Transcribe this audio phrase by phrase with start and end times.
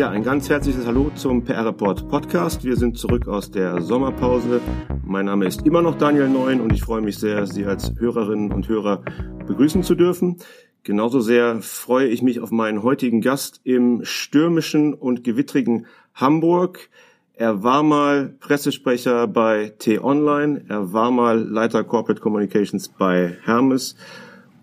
[0.00, 2.64] Ja, ein ganz herzliches Hallo zum PR Report Podcast.
[2.64, 4.62] Wir sind zurück aus der Sommerpause.
[5.04, 8.50] Mein Name ist immer noch Daniel Neuen und ich freue mich sehr, Sie als Hörerinnen
[8.50, 9.02] und Hörer
[9.46, 10.38] begrüßen zu dürfen.
[10.84, 16.88] Genauso sehr freue ich mich auf meinen heutigen Gast im stürmischen und gewittrigen Hamburg.
[17.34, 23.96] Er war mal Pressesprecher bei T-Online, er war mal Leiter Corporate Communications bei Hermes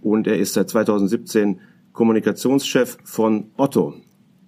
[0.02, 1.60] und er ist seit 2017
[1.94, 3.94] Kommunikationschef von Otto.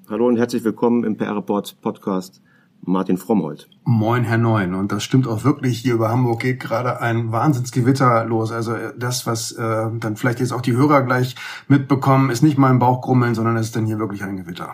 [0.10, 2.42] Hallo und herzlich willkommen im PR Report Podcast.
[2.82, 3.70] Martin Frommholt.
[3.84, 4.74] Moin, Herr Neuen.
[4.74, 5.78] Und das stimmt auch wirklich.
[5.78, 8.52] Hier über Hamburg geht gerade ein Wahnsinnsgewitter los.
[8.52, 9.62] Also äh, das, was äh,
[10.00, 11.36] dann vielleicht jetzt auch die Hörer gleich
[11.68, 14.74] mitbekommen, ist nicht mein Bauchgrummeln, sondern es ist dann hier wirklich ein Gewitter.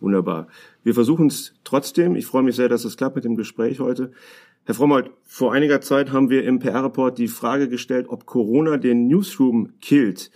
[0.00, 0.46] Wunderbar.
[0.82, 2.16] Wir versuchen es trotzdem.
[2.16, 4.12] Ich freue mich sehr, dass es klappt mit dem Gespräch heute.
[4.64, 9.08] Herr Frommholt, vor einiger Zeit haben wir im PR-Report die Frage gestellt, ob Corona den
[9.08, 10.30] Newsroom killt.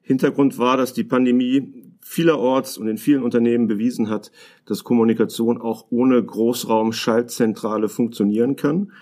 [0.00, 4.30] Hintergrund war, dass die Pandemie vielerorts und in vielen Unternehmen bewiesen hat,
[4.66, 8.92] dass Kommunikation auch ohne Großraum-Schaltzentrale funktionieren kann.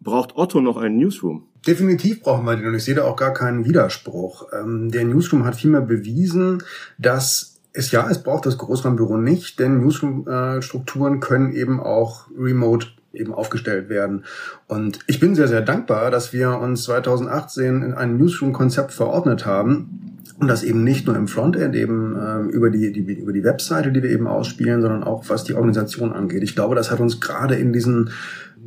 [0.00, 1.46] Braucht Otto noch einen Newsroom?
[1.66, 4.46] Definitiv brauchen wir den und ich sehe da auch gar keinen Widerspruch.
[4.52, 6.62] Ähm, der Newsroom hat vielmehr bewiesen,
[6.98, 13.34] dass es ja, es braucht das Großraumbüro nicht, denn Newsroom-Strukturen können eben auch remote eben
[13.34, 14.24] aufgestellt werden.
[14.66, 20.10] Und ich bin sehr, sehr dankbar, dass wir uns 2018 in ein Newsroom-Konzept verordnet haben,
[20.40, 23.92] und das eben nicht nur im Frontend, eben äh, über, die, die, über die Webseite,
[23.92, 26.42] die wir eben ausspielen, sondern auch was die Organisation angeht.
[26.42, 28.10] Ich glaube, das hat uns gerade in diesen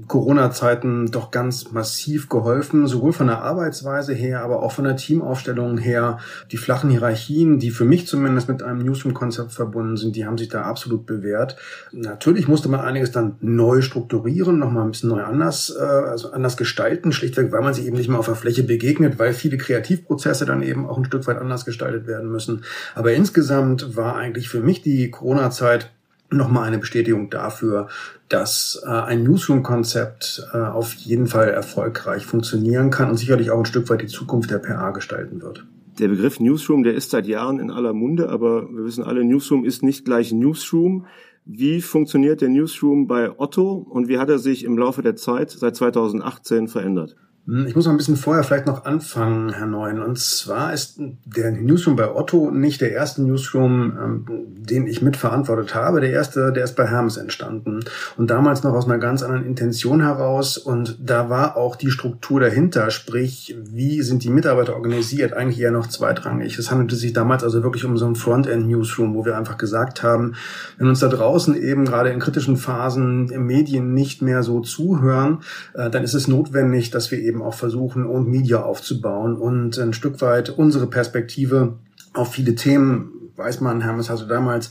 [0.07, 5.77] Corona-Zeiten doch ganz massiv geholfen, sowohl von der Arbeitsweise her, aber auch von der Teamaufstellung
[5.77, 6.17] her.
[6.51, 10.49] Die flachen Hierarchien, die für mich zumindest mit einem Newsroom-Konzept verbunden sind, die haben sich
[10.49, 11.57] da absolut bewährt.
[11.91, 16.57] Natürlich musste man einiges dann neu strukturieren, nochmal ein bisschen neu anders, äh, also anders
[16.57, 20.45] gestalten, schlichtweg, weil man sich eben nicht mehr auf der Fläche begegnet, weil viele Kreativprozesse
[20.45, 22.63] dann eben auch ein Stück weit anders gestaltet werden müssen.
[22.95, 25.91] Aber insgesamt war eigentlich für mich die Corona-Zeit
[26.37, 27.87] nochmal eine Bestätigung dafür,
[28.29, 33.65] dass äh, ein Newsroom-Konzept äh, auf jeden Fall erfolgreich funktionieren kann und sicherlich auch ein
[33.65, 35.65] Stück weit die Zukunft der PA gestalten wird.
[35.99, 39.63] Der Begriff Newsroom, der ist seit Jahren in aller Munde, aber wir wissen alle, Newsroom
[39.63, 41.05] ist nicht gleich Newsroom.
[41.45, 45.51] Wie funktioniert der Newsroom bei Otto und wie hat er sich im Laufe der Zeit
[45.51, 47.15] seit 2018 verändert?
[47.45, 50.01] Hm, ich muss noch ein bisschen vorher vielleicht noch anfangen, Herr Neuen.
[50.01, 50.95] Und zwar ist
[51.25, 55.99] der Newsroom bei Otto nicht der erste Newsroom, ähm, den ich mitverantwortet habe.
[55.99, 57.83] Der erste, der ist bei Hermes entstanden.
[58.17, 60.57] Und damals noch aus einer ganz anderen Intention heraus.
[60.57, 65.71] Und da war auch die Struktur dahinter, sprich, wie sind die Mitarbeiter organisiert, eigentlich eher
[65.71, 66.57] noch zweitrangig.
[66.57, 70.35] Es handelte sich damals also wirklich um so ein Frontend-Newsroom, wo wir einfach gesagt haben,
[70.77, 75.39] wenn uns da draußen eben gerade in kritischen Phasen Medien nicht mehr so zuhören,
[75.73, 79.77] äh, dann ist es notwendig, dass wir eben eben auch versuchen, und Media aufzubauen und
[79.79, 81.79] ein Stück weit unsere Perspektive
[82.13, 84.69] auf viele Themen weiß man, Hermes hatte damals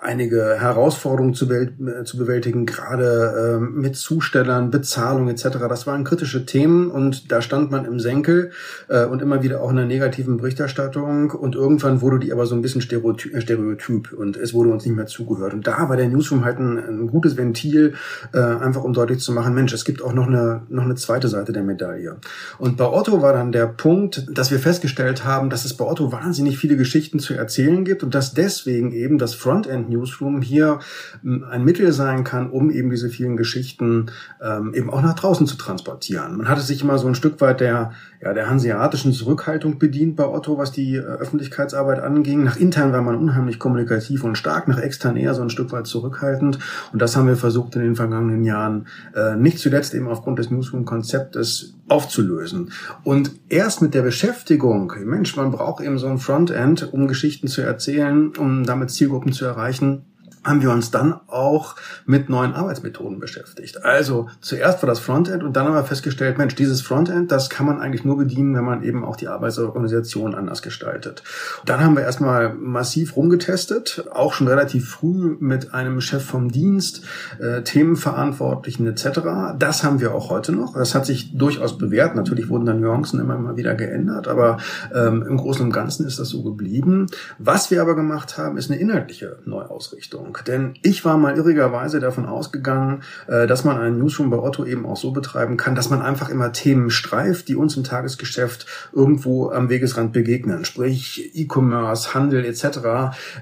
[0.00, 5.44] einige Herausforderungen zu, äh, zu bewältigen, gerade äh, mit Zustellern, Bezahlung etc.
[5.68, 8.50] Das waren kritische Themen und da stand man im Senkel
[8.88, 12.54] äh, und immer wieder auch in einer negativen Berichterstattung und irgendwann wurde die aber so
[12.54, 15.54] ein bisschen Stereotyp, Stereotyp und es wurde uns nicht mehr zugehört.
[15.54, 17.94] Und da war der Newsroom halt ein, ein gutes Ventil,
[18.32, 21.28] äh, einfach um deutlich zu machen, Mensch, es gibt auch noch eine, noch eine zweite
[21.28, 22.16] Seite der Medaille.
[22.58, 26.12] Und bei Otto war dann der Punkt, dass wir festgestellt haben, dass es bei Otto
[26.12, 30.80] wahnsinnig viele Geschichten zu erzählen gibt und dass deswegen eben das Frontend Newsroom hier
[31.24, 35.46] ähm, ein Mittel sein kann, um eben diese vielen Geschichten ähm, eben auch nach draußen
[35.46, 36.36] zu transportieren.
[36.36, 37.92] Man hatte sich immer so ein Stück weit der,
[38.22, 42.44] ja, der hanseatischen Zurückhaltung bedient bei Otto, was die äh, Öffentlichkeitsarbeit anging.
[42.44, 45.86] Nach intern war man unheimlich kommunikativ und stark, nach extern eher so ein Stück weit
[45.86, 46.58] zurückhaltend.
[46.92, 50.50] Und das haben wir versucht in den vergangenen Jahren, äh, nicht zuletzt eben aufgrund des
[50.50, 52.72] Newsroom-Konzeptes aufzulösen.
[53.04, 57.60] Und erst mit der Beschäftigung, Mensch, man braucht eben so ein Frontend, um Geschichten zu
[57.60, 57.91] erzählen,
[58.38, 60.04] um damit Zielgruppen zu erreichen,
[60.44, 63.84] haben wir uns dann auch mit neuen Arbeitsmethoden beschäftigt.
[63.84, 67.66] Also zuerst war das Frontend und dann haben wir festgestellt, Mensch, dieses Frontend, das kann
[67.66, 71.22] man eigentlich nur bedienen, wenn man eben auch die Arbeitsorganisation anders gestaltet.
[71.64, 77.02] Dann haben wir erstmal massiv rumgetestet, auch schon relativ früh mit einem Chef vom Dienst,
[77.38, 79.20] äh, Themenverantwortlichen etc.
[79.58, 80.74] Das haben wir auch heute noch.
[80.74, 82.16] Das hat sich durchaus bewährt.
[82.16, 84.58] Natürlich wurden dann Nuancen immer mal wieder geändert, aber
[84.94, 87.06] ähm, im Großen und Ganzen ist das so geblieben.
[87.38, 90.31] Was wir aber gemacht haben, ist eine inhaltliche Neuausrichtung.
[90.32, 90.44] Meinung.
[90.46, 94.86] Denn ich war mal irrigerweise davon ausgegangen, äh, dass man einen Newsroom bei Otto eben
[94.86, 99.50] auch so betreiben kann, dass man einfach immer Themen streift, die uns im Tagesgeschäft irgendwo
[99.50, 100.64] am Wegesrand begegnen.
[100.64, 102.64] Sprich E-Commerce, Handel etc.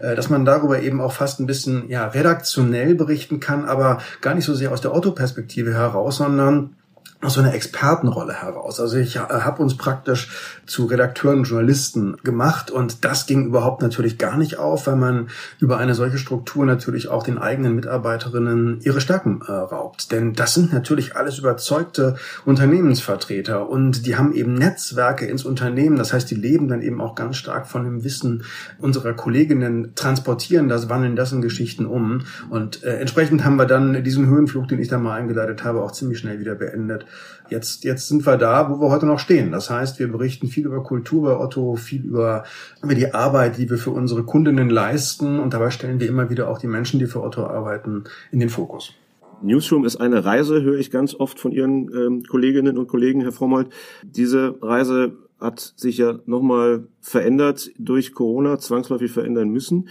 [0.01, 4.35] Äh, dass man darüber eben auch fast ein bisschen ja, redaktionell berichten kann, aber gar
[4.35, 6.77] nicht so sehr aus der Otto-Perspektive heraus, sondern
[7.23, 8.81] aus so einer Expertenrolle heraus.
[8.81, 10.31] Also ich äh, habe uns praktisch
[10.67, 15.29] zu Redakteuren, Journalisten gemacht und das ging überhaupt natürlich gar nicht auf, weil man
[15.59, 20.13] über eine solche Struktur natürlich auch den eigenen Mitarbeiterinnen ihre Stärken äh, raubt.
[20.13, 25.97] Denn das sind natürlich alles überzeugte Unternehmensvertreter und die haben eben Netzwerke ins Unternehmen.
[25.97, 28.45] Das heißt, die leben dann eben auch ganz stark von dem Wissen
[28.79, 34.03] unserer Kolleginnen, transportieren das, wandeln das in Geschichten um und äh, entsprechend haben wir dann
[34.03, 37.05] diesen Höhenflug, den ich da mal eingeleitet habe, auch ziemlich schnell wieder beendet
[37.51, 39.51] Jetzt, jetzt sind wir da, wo wir heute noch stehen.
[39.51, 42.45] Das heißt, wir berichten viel über Kultur bei Otto, viel über,
[42.83, 45.41] über die Arbeit, die wir für unsere Kundinnen leisten.
[45.41, 48.51] Und dabei stellen wir immer wieder auch die Menschen, die für Otto arbeiten, in den
[48.51, 48.95] Fokus.
[49.43, 53.33] Newsroom ist eine Reise, höre ich ganz oft von Ihren ähm, Kolleginnen und Kollegen, Herr
[53.33, 53.69] Frommold.
[54.03, 59.89] Diese Reise hat sich ja nochmal verändert durch Corona, zwangsläufig verändern müssen.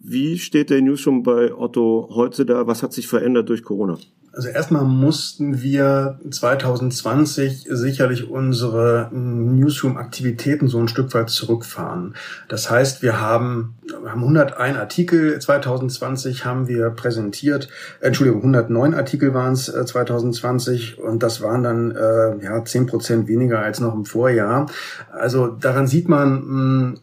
[0.00, 2.66] Wie steht der Newsroom bei Otto heute da?
[2.66, 3.98] Was hat sich verändert durch Corona?
[4.32, 12.14] Also erstmal mussten wir 2020 sicherlich unsere Newsroom-Aktivitäten so ein Stück weit zurückfahren.
[12.48, 13.74] Das heißt, wir haben,
[14.06, 17.68] haben 101 Artikel 2020 haben wir präsentiert,
[18.00, 23.58] Entschuldigung, 109 Artikel waren es 2020 und das waren dann äh, ja 10 Prozent weniger
[23.58, 24.66] als noch im Vorjahr.
[25.10, 27.00] Also daran sieht man,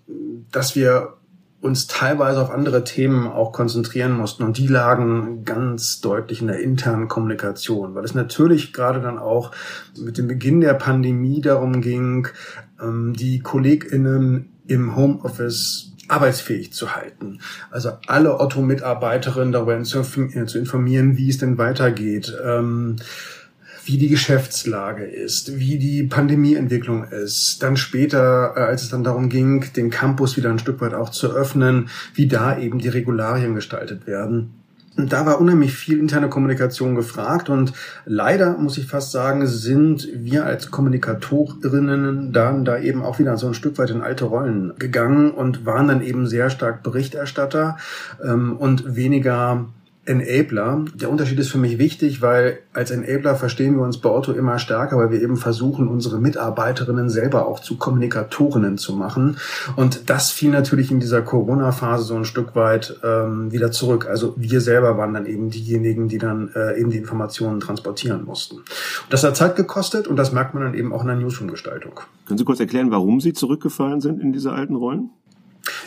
[0.51, 1.16] dass wir
[1.59, 4.44] uns teilweise auf andere Themen auch konzentrieren mussten.
[4.44, 9.51] Und die lagen ganz deutlich in der internen Kommunikation, weil es natürlich gerade dann auch
[9.98, 12.27] mit dem Beginn der Pandemie darum ging,
[12.81, 17.39] ähm, die KollegInnen im Homeoffice arbeitsfähig zu halten.
[17.69, 22.33] Also alle Otto-Mitarbeiterinnen darüber zu informieren, wie es denn weitergeht.
[22.45, 22.98] Ähm,
[23.87, 27.63] wie die Geschäftslage ist, wie die Pandemieentwicklung ist.
[27.63, 31.09] Dann später, äh, als es dann darum ging, den Campus wieder ein Stück weit auch
[31.09, 34.53] zu öffnen, wie da eben die Regularien gestaltet werden.
[34.97, 37.71] Und da war unheimlich viel interne Kommunikation gefragt und
[38.05, 43.47] leider muss ich fast sagen, sind wir als Kommunikatorinnen dann da eben auch wieder so
[43.47, 47.77] ein Stück weit in alte Rollen gegangen und waren dann eben sehr stark Berichterstatter
[48.23, 49.67] ähm, und weniger
[50.07, 50.86] Enabler.
[50.95, 54.57] Der Unterschied ist für mich wichtig, weil als Enabler verstehen wir uns bei Otto immer
[54.57, 59.38] stärker, weil wir eben versuchen, unsere Mitarbeiterinnen selber auch zu Kommunikatorinnen zu machen.
[59.75, 64.07] Und das fiel natürlich in dieser Corona-Phase so ein Stück weit ähm, wieder zurück.
[64.09, 68.57] Also wir selber waren dann eben diejenigen, die dann äh, eben die Informationen transportieren mussten.
[68.57, 68.65] Und
[69.09, 72.00] das hat Zeit gekostet und das merkt man dann eben auch in der Newsroom-Gestaltung.
[72.25, 75.09] Können Sie kurz erklären, warum Sie zurückgefallen sind in diese alten Rollen?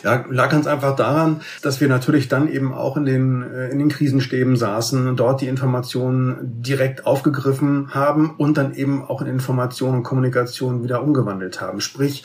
[0.03, 3.79] Ja, lag ganz einfach daran, dass wir natürlich dann eben auch in den, äh, in
[3.79, 9.27] den Krisenstäben saßen und dort die Informationen direkt aufgegriffen haben und dann eben auch in
[9.27, 11.81] Informationen und Kommunikation wieder umgewandelt haben.
[11.81, 12.23] Sprich,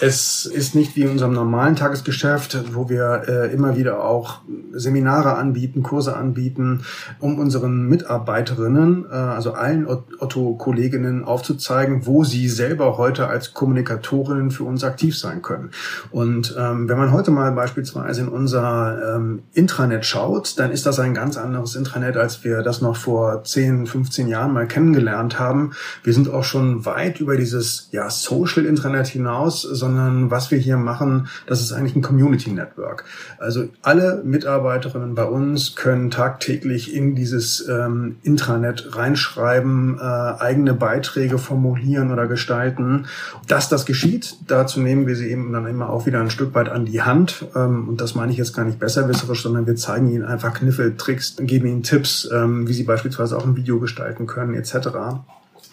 [0.00, 4.40] es ist nicht wie in unserem normalen Tagesgeschäft, wo wir äh, immer wieder auch
[4.72, 6.84] Seminare anbieten, Kurse anbieten,
[7.20, 14.64] um unseren Mitarbeiterinnen, äh, also allen Otto-Kolleginnen aufzuzeigen, wo sie selber heute als Kommunikatorinnen für
[14.64, 15.70] uns aktiv sein können.
[16.10, 20.98] Und ähm, wenn man heute mal beispielsweise in unser ähm, Intranet schaut, dann ist das
[20.98, 25.72] ein ganz anderes Intranet, als wir das noch vor 10, 15 Jahren mal kennengelernt haben.
[26.02, 30.78] Wir sind auch schon weit über dieses ja, Social Intranet hinaus, sondern was wir hier
[30.78, 33.04] machen, das ist eigentlich ein Community Network.
[33.38, 41.38] Also alle Mitarbeiterinnen bei uns können tagtäglich in dieses ähm, Intranet reinschreiben, äh, eigene Beiträge
[41.38, 43.06] formulieren oder gestalten.
[43.46, 46.70] Dass das geschieht, dazu nehmen wir sie eben dann immer auch wieder ein Stück weit
[46.70, 47.46] an die Hand.
[47.54, 50.96] Ähm, und das meine ich jetzt gar nicht besserwisserisch, sondern wir zeigen ihnen einfach Kniffel,
[50.96, 54.88] Tricks, geben ihnen Tipps, ähm, wie sie beispielsweise auch ein Video gestalten können etc.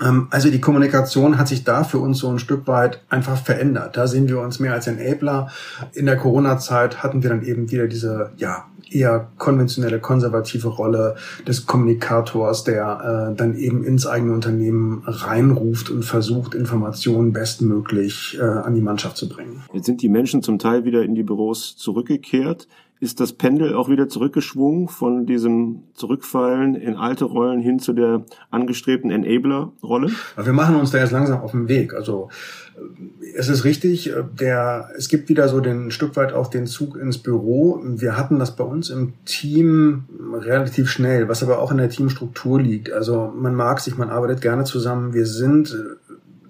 [0.01, 3.97] Ähm, also die Kommunikation hat sich da für uns so ein Stück weit einfach verändert.
[3.97, 5.49] Da sehen wir uns mehr als Enabler.
[5.93, 11.15] In der Corona-Zeit hatten wir dann eben wieder diese, ja, eher konventionelle, konservative Rolle
[11.47, 18.43] des Kommunikators, der äh, dann eben ins eigene Unternehmen reinruft und versucht, Informationen bestmöglich äh,
[18.43, 19.63] an die Mannschaft zu bringen.
[19.73, 22.67] Jetzt sind die Menschen zum Teil wieder in die Büros zurückgekehrt.
[23.01, 28.25] Ist das Pendel auch wieder zurückgeschwungen von diesem Zurückfallen in alte Rollen hin zu der
[28.51, 30.11] angestrebten Enabler-Rolle?
[30.37, 31.95] Wir machen uns da jetzt langsam auf den Weg.
[31.95, 32.29] Also
[32.75, 36.67] äh, es ist richtig, äh, der, es gibt wieder so den Stück weit auch den
[36.67, 37.81] Zug ins Büro.
[37.83, 42.61] Wir hatten das bei uns im Team relativ schnell, was aber auch in der Teamstruktur
[42.61, 42.91] liegt.
[42.91, 45.15] Also man mag sich, man arbeitet gerne zusammen.
[45.15, 45.75] Wir sind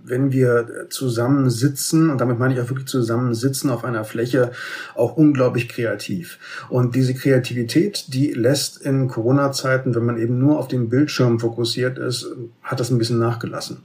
[0.04, 4.52] wenn wir zusammensitzen, und damit meine ich auch wirklich zusammensitzen auf einer Fläche,
[4.96, 6.40] auch unglaublich kreativ.
[6.70, 11.98] Und diese Kreativität, die lässt in Corona-Zeiten, wenn man eben nur auf den Bildschirm fokussiert
[11.98, 12.28] ist,
[12.62, 13.78] hat das ein bisschen nachgelassen.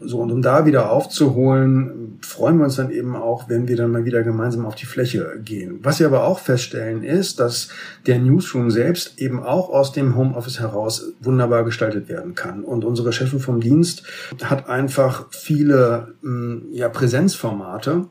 [0.00, 3.90] So, und um da wieder aufzuholen, freuen wir uns dann eben auch, wenn wir dann
[3.90, 5.80] mal wieder gemeinsam auf die Fläche gehen.
[5.82, 7.68] Was wir aber auch feststellen ist, dass
[8.06, 12.64] der Newsroom selbst eben auch aus dem Homeoffice heraus wunderbar gestaltet werden kann.
[12.64, 14.02] Und unsere Chefin vom Dienst
[14.42, 15.73] hat einfach viele
[16.22, 18.06] mm, ja, Präsenzformate,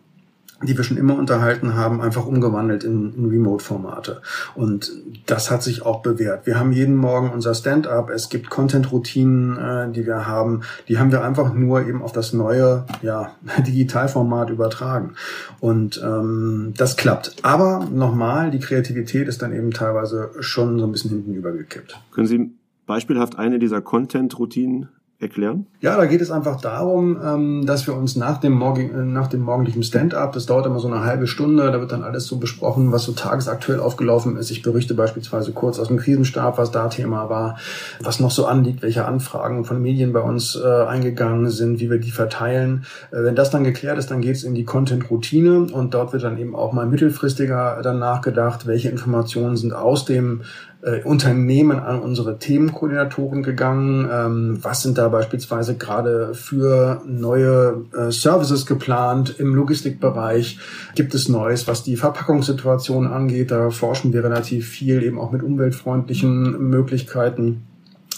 [0.65, 4.21] die wir schon immer unterhalten haben, einfach umgewandelt in, in Remote-Formate.
[4.55, 4.91] Und
[5.25, 6.45] das hat sich auch bewährt.
[6.45, 11.11] Wir haben jeden Morgen unser Stand-up, es gibt Content-Routinen, äh, die wir haben, die haben
[11.11, 13.31] wir einfach nur eben auf das neue ja,
[13.67, 15.15] Digitalformat übertragen.
[15.59, 17.35] Und ähm, das klappt.
[17.43, 21.99] Aber nochmal, die Kreativität ist dann eben teilweise schon so ein bisschen hinten übergekippt.
[22.11, 22.51] Können Sie
[22.85, 24.89] beispielhaft eine dieser Content-Routinen
[25.23, 25.65] erklären?
[25.81, 29.27] Ja, da geht es einfach darum, ähm, dass wir uns nach dem, Morgen, äh, nach
[29.27, 32.37] dem morgendlichen Stand-up, das dauert immer so eine halbe Stunde, da wird dann alles so
[32.37, 34.51] besprochen, was so tagesaktuell aufgelaufen ist.
[34.51, 37.57] Ich berichte beispielsweise kurz aus dem Krisenstab, was da Thema war,
[38.01, 41.97] was noch so anliegt, welche Anfragen von Medien bei uns äh, eingegangen sind, wie wir
[41.97, 42.85] die verteilen.
[43.11, 46.23] Äh, wenn das dann geklärt ist, dann geht es in die Content-Routine und dort wird
[46.23, 50.41] dann eben auch mal mittelfristiger dann nachgedacht, welche Informationen sind aus dem
[50.83, 54.09] äh, Unternehmen an unsere Themenkoordinatoren gegangen.
[54.11, 60.59] Ähm, was sind da beispielsweise gerade für neue äh, Services geplant im Logistikbereich?
[60.95, 63.51] Gibt es Neues, was die Verpackungssituation angeht?
[63.51, 67.65] Da forschen wir relativ viel eben auch mit umweltfreundlichen Möglichkeiten.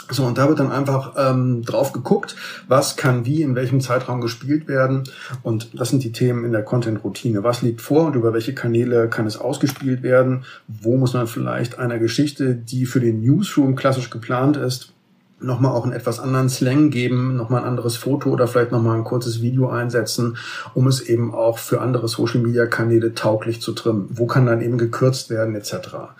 [0.09, 2.35] So, und da wird dann einfach ähm, drauf geguckt,
[2.67, 5.03] was kann wie in welchem Zeitraum gespielt werden.
[5.41, 7.43] Und das sind die Themen in der Content-Routine.
[7.43, 10.43] Was liegt vor und über welche Kanäle kann es ausgespielt werden?
[10.67, 14.93] Wo muss man vielleicht einer Geschichte, die für den Newsroom klassisch geplant ist,
[15.39, 19.03] nochmal auch einen etwas anderen Slang geben, nochmal ein anderes Foto oder vielleicht nochmal ein
[19.03, 20.37] kurzes Video einsetzen,
[20.75, 24.07] um es eben auch für andere Social-Media-Kanäle tauglich zu trimmen.
[24.11, 26.13] Wo kann dann eben gekürzt werden etc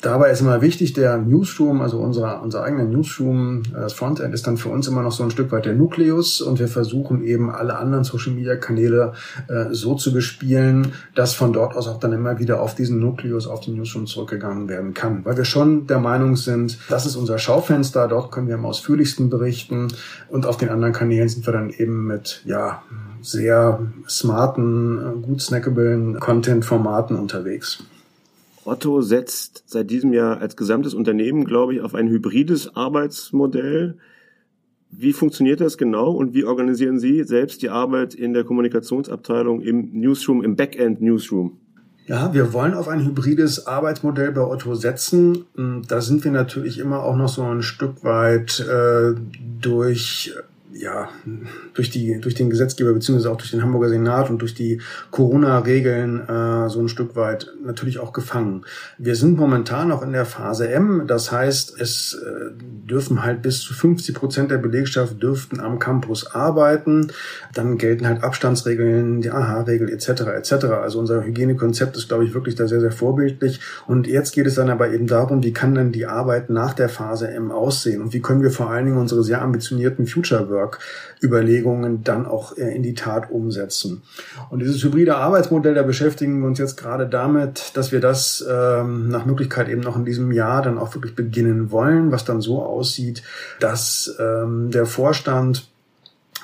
[0.00, 4.46] dabei ist immer wichtig, der Newsroom, also unser, unser eigener Newsroom, äh, das Frontend ist
[4.46, 7.50] dann für uns immer noch so ein Stück weit der Nukleus und wir versuchen eben
[7.50, 9.12] alle anderen Social Media Kanäle
[9.48, 13.46] äh, so zu bespielen, dass von dort aus auch dann immer wieder auf diesen Nukleus,
[13.46, 15.24] auf den Newsroom zurückgegangen werden kann.
[15.24, 19.30] Weil wir schon der Meinung sind, das ist unser Schaufenster, dort können wir am ausführlichsten
[19.30, 19.88] berichten
[20.28, 22.82] und auf den anderen Kanälen sind wir dann eben mit, ja,
[23.20, 27.82] sehr smarten, gut snackablen Content-Formaten unterwegs.
[28.68, 33.96] Otto setzt seit diesem Jahr als gesamtes Unternehmen, glaube ich, auf ein hybrides Arbeitsmodell.
[34.90, 39.90] Wie funktioniert das genau und wie organisieren Sie selbst die Arbeit in der Kommunikationsabteilung im
[39.92, 41.58] Newsroom, im Backend Newsroom?
[42.06, 45.44] Ja, wir wollen auf ein hybrides Arbeitsmodell bei Otto setzen.
[45.88, 49.14] Da sind wir natürlich immer auch noch so ein Stück weit äh,
[49.60, 50.32] durch
[50.72, 51.08] ja,
[51.74, 56.28] durch die, durch den Gesetzgeber beziehungsweise auch durch den Hamburger Senat und durch die Corona-Regeln
[56.28, 58.64] äh, so ein Stück weit natürlich auch gefangen.
[58.98, 63.60] Wir sind momentan noch in der Phase M, das heißt, es äh, dürfen halt bis
[63.60, 67.12] zu 50 Prozent der Belegschaft dürften am Campus arbeiten.
[67.54, 70.08] Dann gelten halt Abstandsregeln, die AHA-Regel etc.
[70.36, 70.52] etc.
[70.82, 73.60] Also unser Hygienekonzept ist, glaube ich, wirklich da sehr, sehr vorbildlich.
[73.86, 76.88] Und jetzt geht es dann aber eben darum, wie kann denn die Arbeit nach der
[76.88, 80.57] Phase M aussehen und wie können wir vor allen Dingen unsere sehr ambitionierten Future Work
[80.58, 84.02] Work-Überlegungen dann auch äh, in die Tat umsetzen.
[84.50, 89.08] Und dieses hybride Arbeitsmodell, da beschäftigen wir uns jetzt gerade damit, dass wir das ähm,
[89.08, 92.62] nach Möglichkeit eben noch in diesem Jahr dann auch wirklich beginnen wollen, was dann so
[92.62, 93.22] aussieht,
[93.60, 95.68] dass ähm, der Vorstand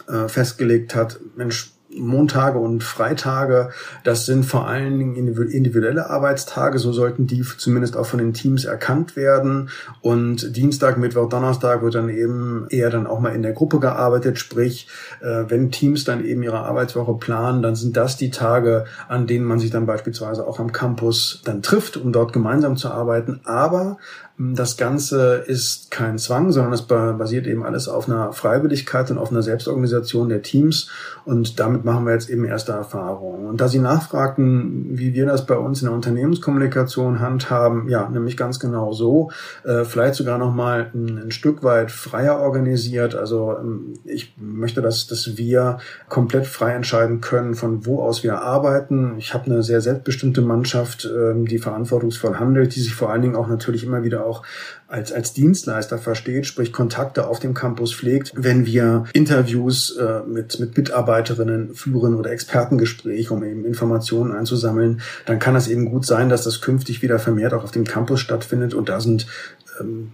[0.08, 3.70] äh, festgelegt hat, Mensch, Montage und Freitage,
[4.02, 8.64] das sind vor allen Dingen individuelle Arbeitstage, so sollten die zumindest auch von den Teams
[8.64, 9.70] erkannt werden.
[10.00, 14.38] Und Dienstag, Mittwoch, Donnerstag wird dann eben eher dann auch mal in der Gruppe gearbeitet,
[14.38, 14.88] sprich,
[15.20, 19.44] äh, wenn Teams dann eben ihre Arbeitswoche planen, dann sind das die Tage, an denen
[19.44, 23.40] man sich dann beispielsweise auch am Campus dann trifft, um dort gemeinsam zu arbeiten.
[23.44, 23.98] Aber
[24.36, 29.30] das Ganze ist kein Zwang, sondern es basiert eben alles auf einer Freiwilligkeit und auf
[29.30, 30.90] einer Selbstorganisation der Teams.
[31.24, 33.46] Und damit machen wir jetzt eben erste Erfahrungen.
[33.46, 38.36] Und da Sie nachfragten, wie wir das bei uns in der Unternehmenskommunikation handhaben, ja, nämlich
[38.36, 39.30] ganz genau so,
[39.64, 43.14] äh, vielleicht sogar noch mal ein, ein, Stück weit freier organisiert.
[43.14, 48.40] Also ähm, ich möchte, dass, dass wir komplett frei entscheiden können, von wo aus wir
[48.40, 49.16] arbeiten.
[49.18, 53.36] Ich habe eine sehr selbstbestimmte Mannschaft, äh, die verantwortungsvoll handelt, die sich vor allen Dingen
[53.36, 54.42] auch natürlich immer wieder auch
[54.86, 60.60] als, als Dienstleister versteht, sprich Kontakte auf dem Campus pflegt, wenn wir Interviews äh, mit,
[60.60, 66.28] mit Mitarbeiterinnen führen oder Expertengespräche, um eben Informationen einzusammeln, dann kann es eben gut sein,
[66.28, 68.74] dass das künftig wieder vermehrt auch auf dem Campus stattfindet.
[68.74, 69.26] Und da sind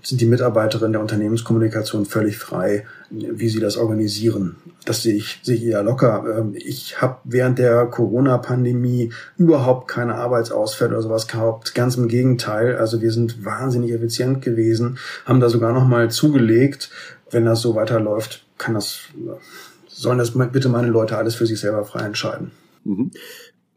[0.02, 4.56] sind die Mitarbeiterinnen der Unternehmenskommunikation völlig frei, wie sie das organisieren.
[4.84, 6.24] Das sehe ich, sehe ich eher locker.
[6.38, 11.74] Ähm, ich habe während der Corona-Pandemie überhaupt keine Arbeitsausfälle oder sowas gehabt.
[11.74, 12.76] Ganz im Gegenteil.
[12.76, 16.90] Also wir sind wahnsinnig effizient gewesen, haben da sogar noch mal zugelegt.
[17.30, 19.00] Wenn das so weiterläuft, kann das,
[19.88, 22.52] sollen das bitte meine Leute alles für sich selber frei entscheiden.
[22.84, 23.10] Mhm.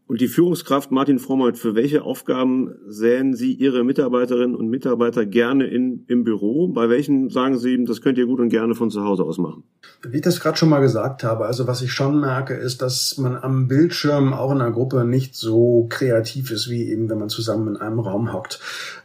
[0.06, 5.66] Und die Führungskraft Martin Frommold, für welche Aufgaben säen Sie Ihre Mitarbeiterinnen und Mitarbeiter gerne
[5.66, 6.68] in, im Büro?
[6.68, 9.64] Bei welchen sagen Sie, das könnt ihr gut und gerne von zu Hause aus machen?
[10.02, 13.18] Wie ich das gerade schon mal gesagt habe, also was ich schon merke, ist, dass
[13.18, 17.30] man am Bildschirm auch in einer Gruppe nicht so kreativ ist, wie eben wenn man
[17.30, 18.60] zusammen in einem Raum hockt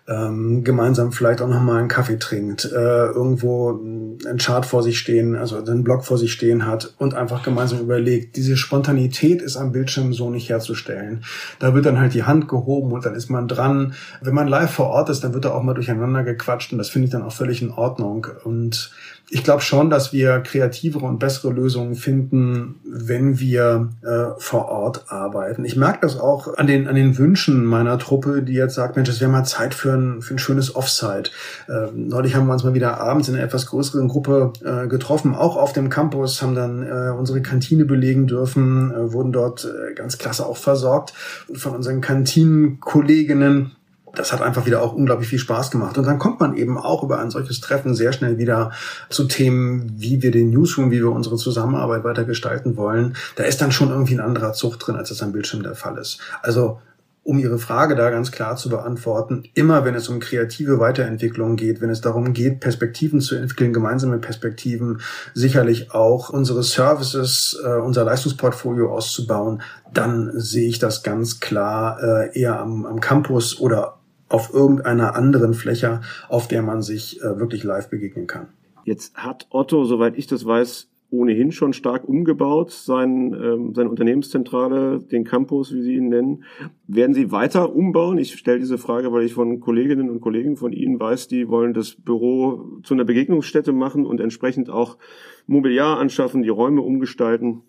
[0.09, 5.37] ähm, gemeinsam vielleicht auch nochmal einen Kaffee trinkt, äh, irgendwo einen Chart vor sich stehen,
[5.37, 8.37] also einen Blog vor sich stehen hat und einfach gemeinsam überlegt.
[8.37, 11.25] Diese Spontanität ist am Bildschirm so nicht herzustellen.
[11.59, 13.93] Da wird dann halt die Hand gehoben und dann ist man dran.
[14.23, 16.89] Wenn man live vor Ort ist, dann wird da auch mal durcheinander gequatscht und das
[16.89, 18.27] finde ich dann auch völlig in Ordnung.
[18.45, 18.91] Und
[19.31, 25.05] ich glaube schon, dass wir kreativere und bessere Lösungen finden, wenn wir äh, vor Ort
[25.09, 25.65] arbeiten.
[25.65, 29.09] Ich merke das auch an den, an den Wünschen meiner Truppe, die jetzt sagt, Mensch,
[29.09, 31.31] es wäre mal Zeit für ein, für ein schönes Offsite.
[31.69, 35.35] Äh, neulich haben wir uns mal wieder abends in einer etwas größeren Gruppe äh, getroffen,
[35.35, 39.95] auch auf dem Campus, haben dann äh, unsere Kantine belegen dürfen, äh, wurden dort äh,
[39.95, 41.13] ganz klasse auch versorgt
[41.53, 43.73] von unseren Kantinenkolleginnen
[44.19, 45.97] das hat einfach wieder auch unglaublich viel Spaß gemacht.
[45.97, 48.73] Und dann kommt man eben auch über ein solches Treffen sehr schnell wieder
[49.09, 53.17] zu Themen, wie wir den Newsroom, wie wir unsere Zusammenarbeit weiter gestalten wollen.
[53.37, 55.97] Da ist dann schon irgendwie ein anderer Zug drin, als das am Bildschirm der Fall
[55.99, 56.19] ist.
[56.43, 56.81] Also
[57.23, 61.83] um Ihre Frage da ganz klar zu beantworten, immer wenn es um kreative Weiterentwicklung geht,
[61.83, 65.03] wenn es darum geht, Perspektiven zu entwickeln, gemeinsame Perspektiven,
[65.35, 69.61] sicherlich auch unsere Services, äh, unser Leistungsportfolio auszubauen,
[69.93, 73.98] dann sehe ich das ganz klar äh, eher am, am Campus oder
[74.29, 78.49] auf irgendeiner anderen Fläche, auf der man sich äh, wirklich live begegnen kann.
[78.85, 85.01] Jetzt hat Otto, soweit ich das weiß, ohnehin schon stark umgebaut, sein, ähm, seine Unternehmenszentrale,
[85.01, 86.45] den Campus, wie Sie ihn nennen.
[86.87, 88.19] Werden Sie weiter umbauen?
[88.19, 91.73] Ich stelle diese Frage, weil ich von Kolleginnen und Kollegen von Ihnen weiß, die wollen
[91.73, 94.99] das Büro zu einer Begegnungsstätte machen und entsprechend auch
[95.47, 97.63] Mobiliar anschaffen, die Räume umgestalten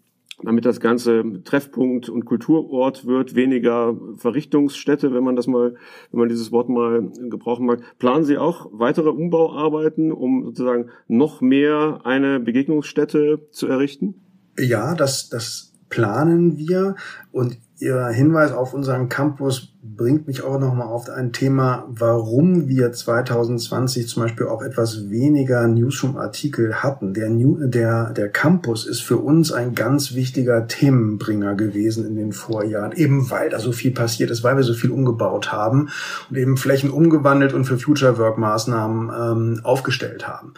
[0.44, 5.76] damit das Ganze Treffpunkt und Kulturort wird, weniger Verrichtungsstätte, wenn man das mal,
[6.12, 7.82] wenn man dieses Wort mal gebrauchen mag.
[8.00, 14.16] Planen Sie auch weitere Umbauarbeiten, um sozusagen noch mehr eine Begegnungsstätte zu errichten?
[14.58, 16.96] Ja, das, das planen wir
[17.32, 22.92] und Ihr Hinweis auf unseren Campus bringt mich auch nochmal auf ein Thema, warum wir
[22.92, 27.14] 2020 zum Beispiel auch etwas weniger Newsroom-Artikel hatten.
[27.14, 32.34] Der, New, der, der Campus ist für uns ein ganz wichtiger Themenbringer gewesen in den
[32.34, 35.88] Vorjahren, eben weil da so viel passiert ist, weil wir so viel umgebaut haben
[36.30, 40.54] und eben Flächen umgewandelt und für Future Work Maßnahmen ähm, aufgestellt haben.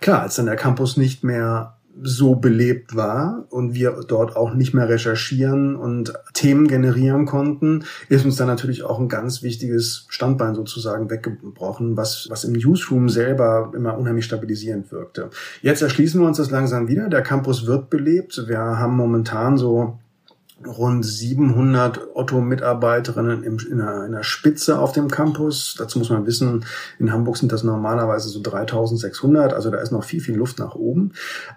[0.00, 4.74] Klar, als dann der Campus nicht mehr so belebt war und wir dort auch nicht
[4.74, 10.54] mehr recherchieren und Themen generieren konnten, ist uns dann natürlich auch ein ganz wichtiges Standbein
[10.54, 15.30] sozusagen weggebrochen, was, was im Newsroom selber immer unheimlich stabilisierend wirkte.
[15.62, 17.08] Jetzt erschließen wir uns das langsam wieder.
[17.08, 18.44] Der Campus wird belebt.
[18.46, 19.98] Wir haben momentan so
[20.66, 25.74] rund 700 Otto-Mitarbeiterinnen in der, in der Spitze auf dem Campus.
[25.78, 26.64] Dazu muss man wissen,
[26.98, 30.74] in Hamburg sind das normalerweise so 3600, also da ist noch viel, viel Luft nach
[30.74, 31.12] oben.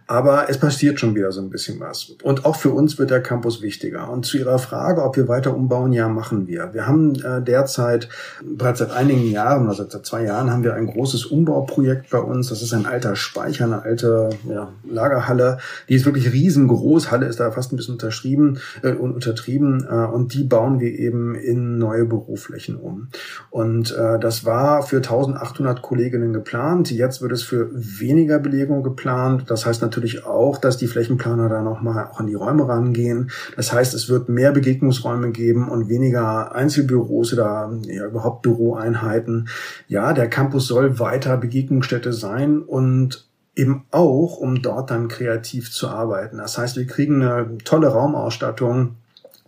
[0.07, 2.15] Aber es passiert schon wieder so ein bisschen was.
[2.23, 4.09] Und auch für uns wird der Campus wichtiger.
[4.09, 6.73] Und zu Ihrer Frage, ob wir weiter umbauen, ja, machen wir.
[6.73, 8.07] Wir haben äh, derzeit,
[8.41, 12.49] bereits seit einigen Jahren, also seit zwei Jahren, haben wir ein großes Umbauprojekt bei uns.
[12.49, 15.57] Das ist ein alter Speicher, eine alte ja, Lagerhalle.
[15.89, 17.11] Die ist wirklich riesengroß.
[17.11, 18.59] Halle ist da fast ein bisschen unterschrieben.
[18.95, 23.10] Und untertrieben äh, und die bauen wir eben in neue Büroflächen um.
[23.49, 26.91] Und äh, das war für 1800 Kolleginnen geplant.
[26.91, 29.45] Jetzt wird es für weniger Belegung geplant.
[29.47, 33.32] Das heißt natürlich auch, dass die Flächenplaner da nochmal auch an die Räume rangehen.
[33.56, 39.47] Das heißt, es wird mehr Begegnungsräume geben und weniger Einzelbüros oder ja, überhaupt Büroeinheiten.
[39.88, 45.87] Ja, der Campus soll weiter Begegnungsstätte sein und eben auch, um dort dann kreativ zu
[45.87, 46.37] arbeiten.
[46.37, 48.95] Das heißt, wir kriegen eine tolle Raumausstattung,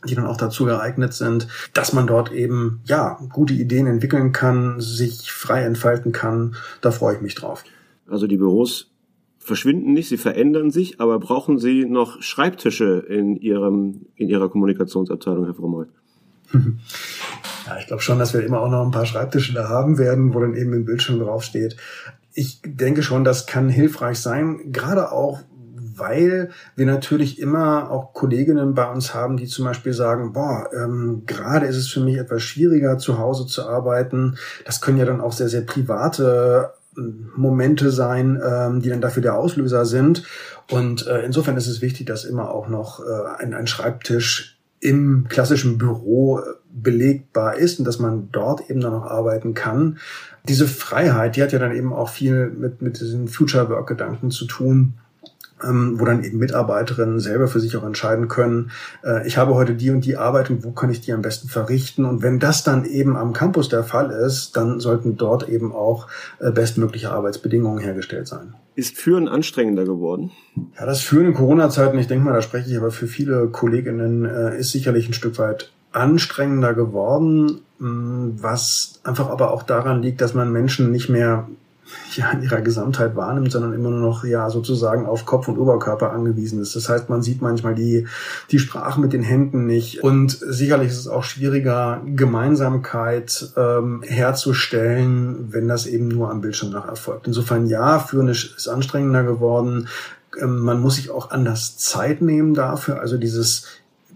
[0.07, 4.79] die dann auch dazu geeignet sind, dass man dort eben, ja, gute Ideen entwickeln kann,
[4.79, 6.55] sich frei entfalten kann.
[6.81, 7.63] Da freue ich mich drauf.
[8.07, 8.91] Also die Büros
[9.39, 15.45] verschwinden nicht, sie verändern sich, aber brauchen Sie noch Schreibtische in Ihrem, in Ihrer Kommunikationsabteilung,
[15.45, 15.89] Herr Frommold?
[17.67, 20.35] Ja, ich glaube schon, dass wir immer auch noch ein paar Schreibtische da haben werden,
[20.35, 21.75] wo dann eben im Bildschirm draufsteht
[22.35, 25.39] ich denke schon, das kann hilfreich sein, gerade auch,
[25.97, 31.23] weil wir natürlich immer auch Kolleginnen bei uns haben, die zum Beispiel sagen, boah, ähm,
[31.25, 34.35] gerade ist es für mich etwas schwieriger, zu Hause zu arbeiten.
[34.65, 39.37] Das können ja dann auch sehr, sehr private Momente sein, ähm, die dann dafür der
[39.37, 40.23] Auslöser sind.
[40.69, 45.27] Und äh, insofern ist es wichtig, dass immer auch noch äh, ein, ein Schreibtisch im
[45.29, 49.97] klassischen Büro belegbar ist und dass man dort eben dann noch arbeiten kann.
[50.47, 54.31] Diese Freiheit, die hat ja dann eben auch viel mit, mit diesen Future Work Gedanken
[54.31, 54.95] zu tun
[55.63, 58.71] ähm, wo dann eben Mitarbeiterinnen selber für sich auch entscheiden können,
[59.03, 61.47] äh, ich habe heute die und die Arbeit und wo kann ich die am besten
[61.47, 62.05] verrichten.
[62.05, 66.07] Und wenn das dann eben am Campus der Fall ist, dann sollten dort eben auch
[66.39, 68.53] äh, bestmögliche Arbeitsbedingungen hergestellt sein.
[68.75, 70.31] Ist Führen anstrengender geworden?
[70.77, 74.25] Ja, das Führen in Corona-Zeiten, ich denke mal, da spreche ich aber für viele Kolleginnen,
[74.25, 80.33] äh, ist sicherlich ein Stück weit anstrengender geworden, was einfach aber auch daran liegt, dass
[80.33, 81.47] man Menschen nicht mehr
[82.15, 86.11] ja in ihrer Gesamtheit wahrnimmt, sondern immer nur noch ja sozusagen auf Kopf und Oberkörper
[86.11, 86.75] angewiesen ist.
[86.75, 88.07] Das heißt, man sieht manchmal die
[88.51, 95.53] die Sprache mit den Händen nicht und sicherlich ist es auch schwieriger Gemeinsamkeit ähm, herzustellen,
[95.53, 97.27] wenn das eben nur am Bildschirm nach erfolgt.
[97.27, 99.87] Insofern ja, führen ist anstrengender geworden.
[100.41, 102.99] Ähm, man muss sich auch anders Zeit nehmen dafür.
[102.99, 103.67] Also dieses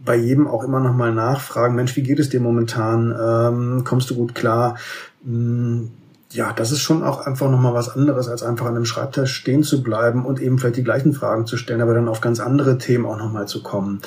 [0.10, 3.16] bei jedem auch immer noch mal nachfragen, Mensch, wie geht es dir momentan?
[3.16, 4.76] Ähm, kommst du gut klar?
[5.24, 5.92] Hm,
[6.32, 9.62] ja, das ist schon auch einfach nochmal was anderes, als einfach an einem Schreibtisch stehen
[9.62, 12.80] zu bleiben und eben vielleicht die gleichen Fragen zu stellen, aber dann auf ganz andere
[12.80, 14.02] Themen auch nochmal zu kommen.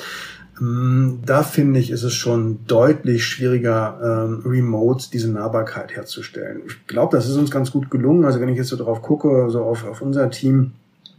[0.59, 6.63] Ähm, da finde ich, ist es schon deutlich schwieriger, ähm, remote diese Nahbarkeit herzustellen.
[6.67, 8.25] Ich glaube, das ist uns ganz gut gelungen.
[8.25, 10.73] Also wenn ich jetzt so drauf gucke, so auf, auf unser Team,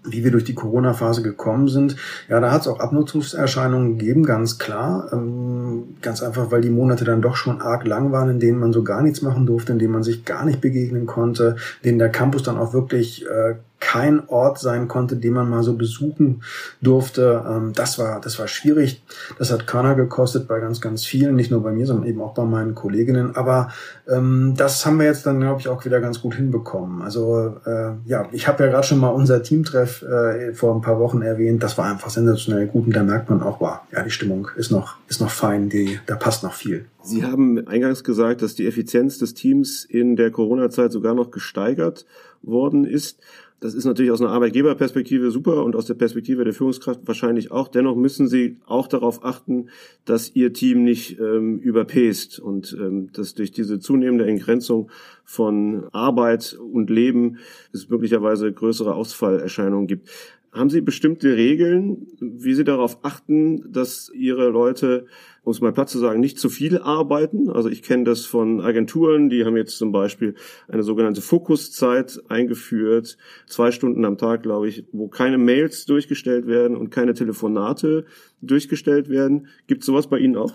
[0.05, 1.97] wie wir durch die Corona-Phase gekommen sind.
[2.29, 5.09] Ja, da hat es auch Abnutzungserscheinungen gegeben, ganz klar.
[5.13, 8.73] Ähm, ganz einfach, weil die Monate dann doch schon arg lang waren, in denen man
[8.73, 11.99] so gar nichts machen durfte, in denen man sich gar nicht begegnen konnte, in denen
[11.99, 16.43] der Campus dann auch wirklich äh, kein Ort sein konnte, den man mal so besuchen
[16.81, 17.45] durfte.
[17.47, 19.03] Ähm, das war, das war schwierig.
[19.39, 22.33] Das hat Körner gekostet bei ganz, ganz vielen, nicht nur bei mir, sondern eben auch
[22.33, 23.37] bei meinen Kolleginnen.
[23.37, 23.69] Aber
[24.09, 27.03] ähm, das haben wir jetzt dann, glaube ich, auch wieder ganz gut hinbekommen.
[27.03, 30.99] Also äh, ja, ich habe ja gerade schon mal unser Teamtreff äh, vor ein paar
[30.99, 31.63] Wochen erwähnt.
[31.63, 34.71] Das war einfach sensationell gut und da merkt man auch, wow, ja, die Stimmung ist
[34.71, 36.87] noch, ist noch fein, die, da passt noch viel.
[37.03, 42.07] Sie haben eingangs gesagt, dass die Effizienz des Teams in der Corona-Zeit sogar noch gesteigert
[42.43, 43.21] worden ist.
[43.65, 47.69] Das ist natürlich aus einer Arbeitgeberperspektive super und aus der Perspektive der Führungskraft wahrscheinlich auch.
[47.69, 49.71] Dennoch müssen Sie auch darauf achten,
[50.05, 54.91] dass Ihr Team nicht ähm, überpäst und ähm, dass durch diese zunehmende Entgrenzung
[55.25, 57.39] von Arbeit und Leben
[57.73, 60.11] es möglicherweise größere Ausfallerscheinungen gibt.
[60.53, 65.07] Haben Sie bestimmte Regeln, wie Sie darauf achten, dass Ihre Leute,
[65.45, 67.51] um es mal platt zu sagen, nicht zu viel arbeiten?
[67.51, 70.35] Also ich kenne das von Agenturen, die haben jetzt zum Beispiel
[70.69, 76.77] eine sogenannte Fokuszeit eingeführt, zwei Stunden am Tag, glaube ich, wo keine Mails durchgestellt werden
[76.77, 78.07] und keine Telefonate
[78.41, 79.49] durchgestellt werden.
[79.67, 80.53] Gibt sowas bei Ihnen auch?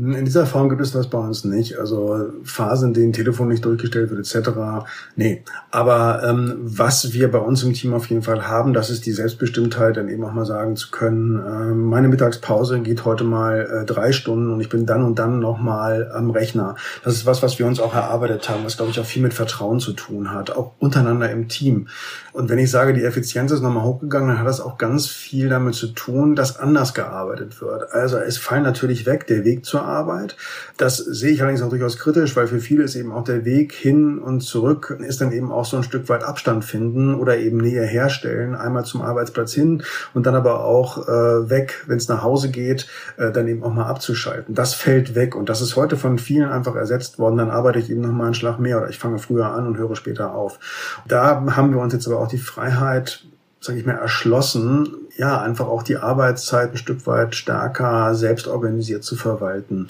[0.00, 1.76] In dieser Form gibt es das bei uns nicht.
[1.76, 4.50] Also Phasen, in denen Telefon nicht durchgestellt wird, etc.
[5.16, 5.42] Nee.
[5.72, 9.12] Aber ähm, was wir bei uns im Team auf jeden Fall haben, das ist die
[9.12, 13.84] Selbstbestimmtheit, dann eben auch mal sagen zu können, äh, meine Mittagspause geht heute mal äh,
[13.86, 16.76] drei Stunden und ich bin dann und dann noch mal am Rechner.
[17.02, 19.34] Das ist was, was wir uns auch erarbeitet haben, was, glaube ich, auch viel mit
[19.34, 21.88] Vertrauen zu tun hat, auch untereinander im Team.
[22.32, 25.48] Und wenn ich sage, die Effizienz ist nochmal hochgegangen, dann hat das auch ganz viel
[25.48, 27.92] damit zu tun, dass anders gearbeitet wird.
[27.92, 30.36] Also es fallen natürlich weg der Weg zur Arbeit.
[30.76, 33.72] Das sehe ich allerdings auch durchaus kritisch, weil für viele ist eben auch der Weg
[33.72, 37.58] hin und zurück ist dann eben auch so ein Stück weit Abstand finden oder eben
[37.58, 39.82] Nähe herstellen, einmal zum Arbeitsplatz hin
[40.14, 43.72] und dann aber auch äh, weg, wenn es nach Hause geht, äh, dann eben auch
[43.72, 44.54] mal abzuschalten.
[44.54, 47.38] Das fällt weg und das ist heute von vielen einfach ersetzt worden.
[47.38, 49.96] Dann arbeite ich eben noch einen Schlag mehr oder ich fange früher an und höre
[49.96, 50.58] später auf.
[51.06, 53.24] Da haben wir uns jetzt aber auch die Freiheit,
[53.60, 59.04] sage ich mal, erschlossen, ja, einfach auch die Arbeitszeit ein Stück weit stärker selbst organisiert
[59.04, 59.88] zu verwalten.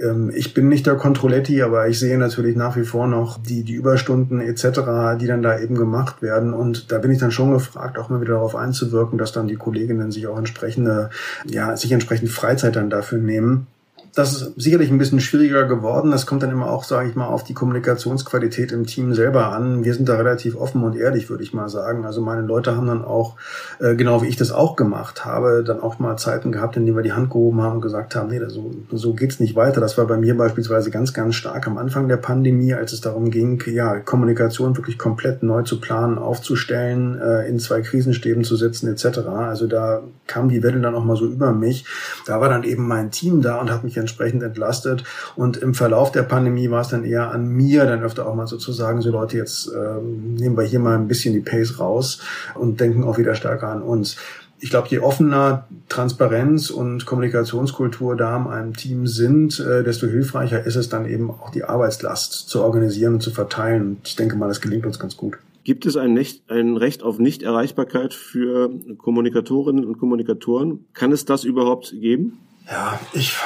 [0.00, 3.62] Ähm, ich bin nicht der Controletti, aber ich sehe natürlich nach wie vor noch die,
[3.62, 6.54] die Überstunden etc., die dann da eben gemacht werden.
[6.54, 9.56] Und da bin ich dann schon gefragt, auch mal wieder darauf einzuwirken, dass dann die
[9.56, 11.10] Kolleginnen sich auch entsprechende,
[11.46, 13.66] ja, sich entsprechend Freizeit dann dafür nehmen
[14.14, 16.10] das ist sicherlich ein bisschen schwieriger geworden.
[16.12, 19.84] Das kommt dann immer auch, sage ich mal, auf die Kommunikationsqualität im Team selber an.
[19.84, 22.04] Wir sind da relativ offen und ehrlich, würde ich mal sagen.
[22.04, 23.36] Also meine Leute haben dann auch,
[23.80, 26.96] äh, genau wie ich das auch gemacht habe, dann auch mal Zeiten gehabt, in denen
[26.96, 29.80] wir die Hand gehoben haben und gesagt haben, nee, so, so geht's nicht weiter.
[29.80, 33.30] Das war bei mir beispielsweise ganz, ganz stark am Anfang der Pandemie, als es darum
[33.30, 38.86] ging, ja, Kommunikation wirklich komplett neu zu planen, aufzustellen, äh, in zwei Krisenstäben zu sitzen
[38.88, 39.26] etc.
[39.26, 41.84] Also da kam die Welle dann auch mal so über mich.
[42.26, 45.04] Da war dann eben mein Team da und hat mich entsprechend entlastet.
[45.36, 48.46] Und im Verlauf der Pandemie war es dann eher an mir, dann öfter auch mal
[48.46, 52.20] sozusagen, so Leute, jetzt ähm, nehmen wir hier mal ein bisschen die Pace raus
[52.54, 54.16] und denken auch wieder stärker an uns.
[54.60, 60.64] Ich glaube, je offener Transparenz und Kommunikationskultur da in einem Team sind, äh, desto hilfreicher
[60.64, 63.82] ist es dann eben auch die Arbeitslast zu organisieren und zu verteilen.
[63.82, 65.38] Und ich denke mal, das gelingt uns ganz gut.
[65.64, 70.84] Gibt es ein, nicht, ein Recht auf Nichterreichbarkeit für Kommunikatorinnen und Kommunikatoren?
[70.92, 72.38] Kann es das überhaupt geben?
[72.66, 73.36] Ja, ich,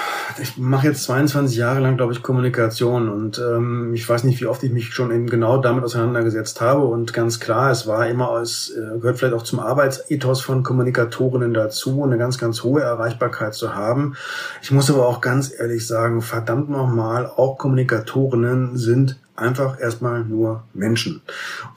[0.41, 4.47] ich mache jetzt 22 Jahre lang, glaube ich, Kommunikation und ähm, ich weiß nicht, wie
[4.47, 8.41] oft ich mich schon eben genau damit auseinandergesetzt habe und ganz klar, es war immer,
[8.41, 13.55] es äh, gehört vielleicht auch zum Arbeitsethos von Kommunikatorinnen dazu, eine ganz, ganz hohe Erreichbarkeit
[13.55, 14.15] zu haben.
[14.63, 20.65] Ich muss aber auch ganz ehrlich sagen, verdammt nochmal, auch Kommunikatorinnen sind einfach erstmal nur
[20.75, 21.23] Menschen.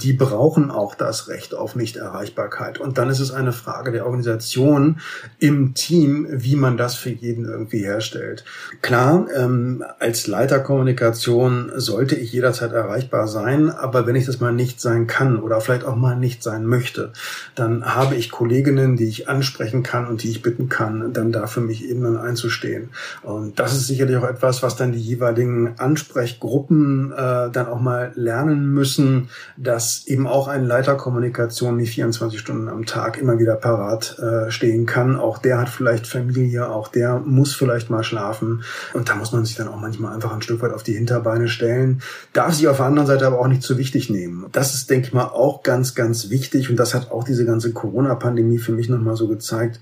[0.01, 2.79] Die brauchen auch das Recht auf Nichterreichbarkeit.
[2.79, 4.99] Und dann ist es eine Frage der Organisation
[5.39, 8.43] im Team, wie man das für jeden irgendwie herstellt.
[8.81, 14.81] Klar, ähm, als Leiterkommunikation sollte ich jederzeit erreichbar sein, aber wenn ich das mal nicht
[14.81, 17.13] sein kann oder vielleicht auch mal nicht sein möchte,
[17.55, 21.47] dann habe ich Kolleginnen, die ich ansprechen kann und die ich bitten kann, dann da
[21.47, 22.89] für mich eben dann einzustehen.
[23.21, 28.11] Und das ist sicherlich auch etwas, was dann die jeweiligen Ansprechgruppen äh, dann auch mal
[28.15, 34.17] lernen müssen, dass eben auch eine Leiterkommunikation nicht 24 Stunden am Tag immer wieder parat
[34.19, 35.15] äh, stehen kann.
[35.15, 38.63] Auch der hat vielleicht Familie, auch der muss vielleicht mal schlafen.
[38.93, 41.47] Und da muss man sich dann auch manchmal einfach ein Stück weit auf die Hinterbeine
[41.47, 42.01] stellen.
[42.33, 44.45] Darf sich auf der anderen Seite aber auch nicht zu wichtig nehmen.
[44.51, 46.69] Das ist, denke ich mal, auch ganz, ganz wichtig.
[46.69, 49.79] Und das hat auch diese ganze Corona-Pandemie für mich nochmal so gezeigt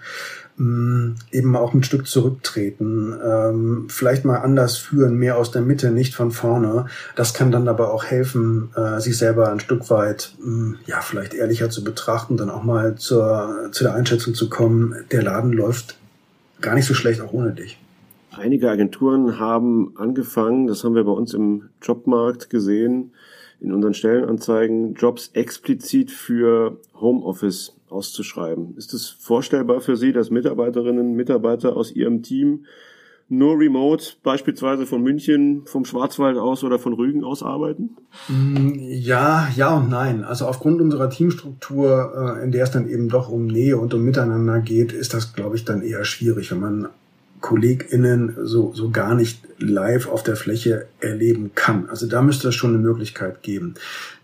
[0.60, 6.16] eben auch ein Stück zurücktreten, ähm, vielleicht mal anders führen, mehr aus der Mitte, nicht
[6.16, 6.88] von vorne.
[7.16, 11.34] Das kann dann aber auch helfen, äh, sich selber ein Stück weit, mm, ja, vielleicht
[11.34, 15.98] ehrlicher zu betrachten, dann auch mal zur, zu der Einschätzung zu kommen, der Laden läuft
[16.60, 17.80] gar nicht so schlecht auch ohne dich.
[18.32, 23.14] Einige Agenturen haben angefangen, das haben wir bei uns im Jobmarkt gesehen,
[23.62, 28.76] in unseren Stellenanzeigen, Jobs explizit für Homeoffice auszuschreiben.
[28.78, 32.66] Ist es vorstellbar für Sie, dass Mitarbeiterinnen und Mitarbeiter aus Ihrem Team
[33.30, 37.92] nur remote, beispielsweise von München, vom Schwarzwald aus oder von Rügen aus arbeiten?
[38.28, 40.24] Mm, ja, ja und nein.
[40.24, 44.04] Also aufgrund unserer Teamstruktur, äh, in der es dann eben doch um Nähe und um
[44.04, 46.90] Miteinander geht, ist das, glaube ich, dann eher schwierig, wenn man
[47.42, 51.88] KollegInnen so, so gar nicht live auf der Fläche erleben kann.
[51.90, 53.76] Also da müsste es schon eine Möglichkeit geben.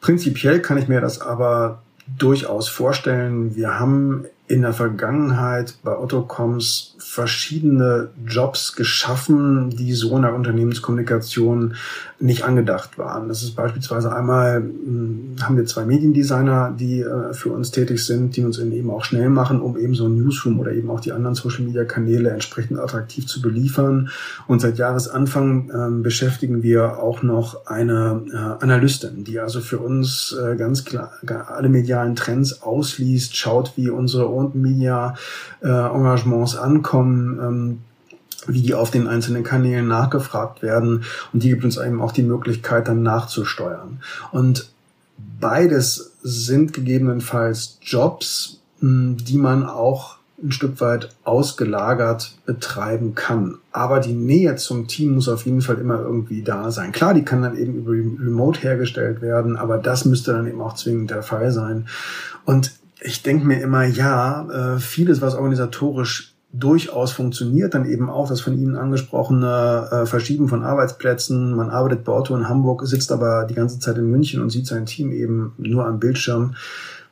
[0.02, 3.56] Prinzipiell kann ich mir das aber durchaus vorstellen.
[3.56, 11.76] Wir haben in der Vergangenheit bei Ottocoms verschiedene Jobs geschaffen, die so in der Unternehmenskommunikation
[12.20, 13.28] nicht angedacht waren.
[13.28, 18.38] Das ist beispielsweise einmal, hm, haben wir zwei Mediendesigner, die äh, für uns tätig sind,
[18.38, 21.12] die uns eben auch schnell machen, um eben so ein Newsroom oder eben auch die
[21.12, 24.10] anderen Social-Media-Kanäle entsprechend attraktiv zu beliefern.
[24.48, 30.36] Und seit Jahresanfang äh, beschäftigen wir auch noch eine äh, Analystin, die also für uns
[30.42, 31.12] äh, ganz klar
[31.48, 35.16] alle medialen Trends ausliest, schaut, wie unsere und Media
[35.62, 37.80] äh, Engagements ankommen, ähm,
[38.48, 41.04] wie die auf den einzelnen Kanälen nachgefragt werden
[41.34, 44.02] und die gibt uns eben auch die Möglichkeit dann nachzusteuern.
[44.32, 44.70] Und
[45.40, 53.58] beides sind gegebenenfalls Jobs, die man auch ein Stück weit ausgelagert betreiben kann.
[53.72, 56.92] Aber die Nähe zum Team muss auf jeden Fall immer irgendwie da sein.
[56.92, 60.76] Klar, die kann dann eben über Remote hergestellt werden, aber das müsste dann eben auch
[60.76, 61.88] zwingend der Fall sein.
[62.44, 68.30] Und ich denke mir immer, ja, äh, vieles, was organisatorisch durchaus funktioniert, dann eben auch
[68.30, 71.56] das von Ihnen angesprochene äh, Verschieben von Arbeitsplätzen.
[71.56, 74.68] Man arbeitet bei Otto in Hamburg, sitzt aber die ganze Zeit in München und sieht
[74.68, 76.56] sein Team eben nur am Bildschirm.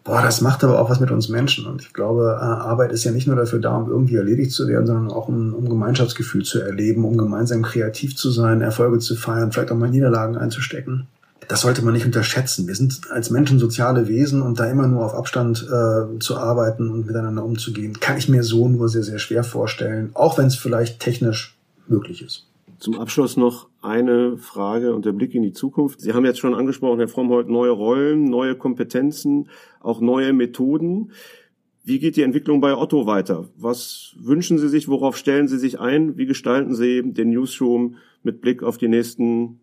[0.04, 1.66] Boah, das macht aber auch was mit uns Menschen.
[1.66, 4.68] Und ich glaube, äh, Arbeit ist ja nicht nur dafür da, um irgendwie erledigt zu
[4.68, 9.16] werden, sondern auch um, um Gemeinschaftsgefühl zu erleben, um gemeinsam kreativ zu sein, Erfolge zu
[9.16, 11.08] feiern, vielleicht auch mal Niederlagen einzustecken
[11.48, 12.68] das sollte man nicht unterschätzen.
[12.68, 16.90] Wir sind als Menschen soziale Wesen und da immer nur auf Abstand äh, zu arbeiten
[16.90, 20.56] und miteinander umzugehen, kann ich mir so nur sehr, sehr schwer vorstellen, auch wenn es
[20.56, 22.48] vielleicht technisch möglich ist.
[22.80, 26.02] Zum Abschluss noch eine Frage und der Blick in die Zukunft.
[26.02, 29.48] Sie haben jetzt schon angesprochen, Herr Frommholt, neue Rollen, neue Kompetenzen,
[29.80, 31.12] auch neue Methoden.
[31.86, 33.46] Wie geht die Entwicklung bei Otto weiter?
[33.58, 34.88] Was wünschen Sie sich?
[34.88, 36.18] Worauf stellen Sie sich ein?
[36.18, 39.60] Wie gestalten Sie den Newsroom mit Blick auf die nächsten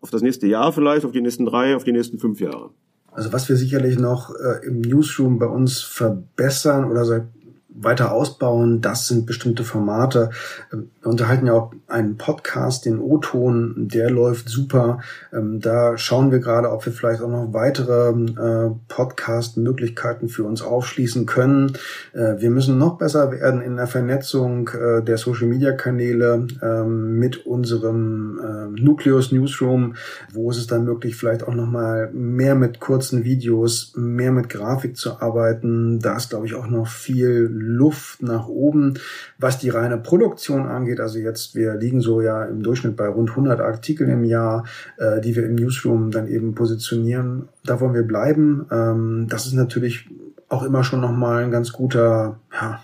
[0.00, 2.70] auf das nächste Jahr vielleicht, auf die nächsten drei, auf die nächsten fünf Jahre?
[3.12, 7.26] Also was wir sicherlich noch äh, im Newsroom bei uns verbessern oder
[7.68, 10.30] weiter ausbauen, das sind bestimmte Formate.
[10.72, 14.98] Ähm, wir unterhalten ja auch einen Podcast, den O-Ton, der läuft super.
[15.32, 20.62] Ähm, da schauen wir gerade, ob wir vielleicht auch noch weitere äh, Podcast-Möglichkeiten für uns
[20.62, 21.74] aufschließen können.
[22.12, 28.74] Äh, wir müssen noch besser werden in der Vernetzung äh, der Social-Media-Kanäle ähm, mit unserem
[28.74, 29.94] Nucleus Newsroom.
[30.32, 34.48] Wo ist es dann möglich, vielleicht auch noch mal mehr mit kurzen Videos, mehr mit
[34.48, 36.00] Grafik zu arbeiten?
[36.00, 38.94] Da ist, glaube ich, auch noch viel Luft nach oben.
[39.38, 41.00] Was die reine Produktion angeht, angeht.
[41.00, 44.64] Also jetzt, wir liegen so ja im Durchschnitt bei rund 100 Artikel im Jahr,
[44.98, 47.48] äh, die wir im Newsroom dann eben positionieren.
[47.64, 48.66] Da wollen wir bleiben.
[48.70, 50.08] Ähm, das ist natürlich
[50.48, 52.80] auch immer schon nochmal ein ganz guter, ja,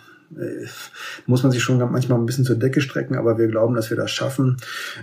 [1.27, 3.97] muss man sich schon manchmal ein bisschen zur Decke strecken, aber wir glauben, dass wir
[3.97, 4.57] das schaffen.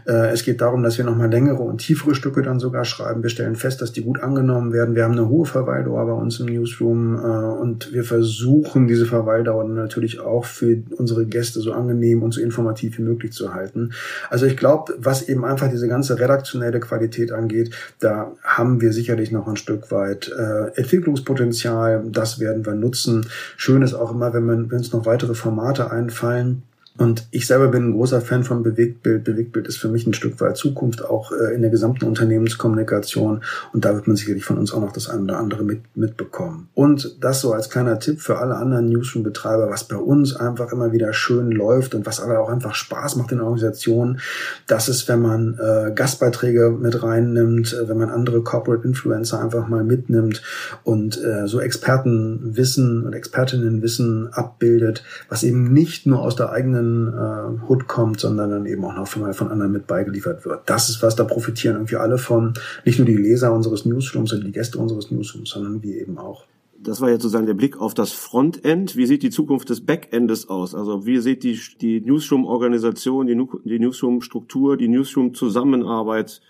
[0.07, 3.21] Äh, es geht darum, dass wir nochmal längere und tiefere Stücke dann sogar schreiben.
[3.21, 4.95] Wir stellen fest, dass die gut angenommen werden.
[4.95, 9.63] Wir haben eine hohe Verweildauer bei uns im Newsroom äh, und wir versuchen, diese Verweildauer
[9.65, 13.91] natürlich auch für unsere Gäste so angenehm und so informativ wie möglich zu halten.
[14.29, 19.31] Also ich glaube, was eben einfach diese ganze redaktionelle Qualität angeht, da haben wir sicherlich
[19.31, 20.31] noch ein Stück weit
[20.75, 22.03] Entwicklungspotenzial.
[22.09, 23.27] Das werden wir nutzen.
[23.57, 26.63] Schön ist auch immer, wenn es noch weiter weitere Formate einfallen,
[26.99, 29.23] und ich selber bin ein großer Fan von Bewegtbild.
[29.23, 33.41] Bewegtbild ist für mich ein Stück weit Zukunft auch äh, in der gesamten Unternehmenskommunikation.
[33.71, 36.67] Und da wird man sicherlich von uns auch noch das eine oder andere mit, mitbekommen.
[36.73, 40.91] Und das so als kleiner Tipp für alle anderen Newsroom-Betreiber, was bei uns einfach immer
[40.91, 44.19] wieder schön läuft und was aber auch einfach Spaß macht in der Organisation,
[44.67, 49.69] das ist, wenn man äh, Gastbeiträge mit reinnimmt, äh, wenn man andere Corporate Influencer einfach
[49.69, 50.41] mal mitnimmt
[50.83, 57.67] und äh, so Expertenwissen und Expertinnenwissen abbildet, was eben nicht nur aus der eigenen äh,
[57.67, 60.69] Hut kommt, sondern dann eben auch noch von, von anderen mit beigeliefert wird.
[60.69, 62.53] Das ist was, da profitieren irgendwie alle von.
[62.85, 66.45] Nicht nur die Leser unseres Newsrooms und die Gäste unseres Newsrooms, sondern wir eben auch.
[66.81, 68.95] Das war jetzt sozusagen der Blick auf das Frontend.
[68.95, 70.73] Wie sieht die Zukunft des Backendes aus?
[70.73, 76.41] Also wie sieht die, die Newsroom-Organisation, die, die Newsroom-Struktur, die Newsroom-Zusammenarbeit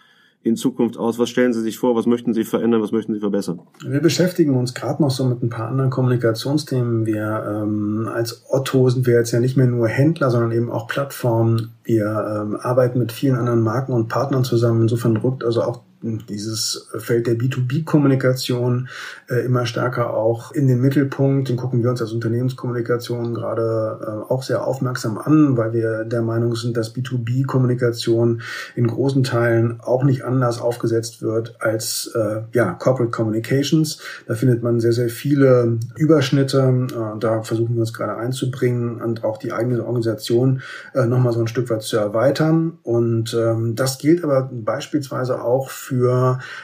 [0.41, 1.19] in Zukunft aus?
[1.19, 1.95] Was stellen Sie sich vor?
[1.95, 2.81] Was möchten Sie verändern?
[2.81, 3.59] Was möchten Sie verbessern?
[3.85, 7.05] Wir beschäftigen uns gerade noch so mit ein paar anderen Kommunikationsthemen.
[7.05, 10.87] Wir ähm, als Otto sind wir jetzt ja nicht mehr nur Händler, sondern eben auch
[10.87, 11.73] Plattformen.
[11.83, 14.83] Wir ähm, arbeiten mit vielen anderen Marken und Partnern zusammen.
[14.83, 18.87] Insofern rückt also auch dieses Feld der B2B-Kommunikation
[19.29, 21.49] äh, immer stärker auch in den Mittelpunkt.
[21.49, 26.21] Den gucken wir uns als Unternehmenskommunikation gerade äh, auch sehr aufmerksam an, weil wir der
[26.21, 28.41] Meinung sind, dass B2B-Kommunikation
[28.75, 33.99] in großen Teilen auch nicht anders aufgesetzt wird als äh, ja, Corporate Communications.
[34.25, 36.87] Da findet man sehr, sehr viele Überschnitte.
[37.19, 40.61] Da versuchen wir uns gerade einzubringen und auch die eigene Organisation
[40.93, 42.77] nochmal so ein Stück weit zu erweitern.
[42.83, 45.88] Und ähm, das gilt aber beispielsweise auch für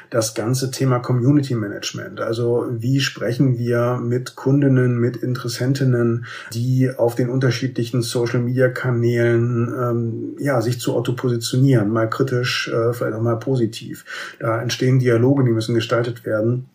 [0.09, 2.19] das ganze Thema Community Management.
[2.21, 9.73] Also wie sprechen wir mit Kundinnen, mit Interessentinnen, die auf den unterschiedlichen Social Media Kanälen
[9.79, 14.05] ähm, ja sich zu Otto positionieren, mal kritisch, äh, vielleicht auch mal positiv.
[14.39, 16.67] Da entstehen Dialoge, die müssen gestaltet werden.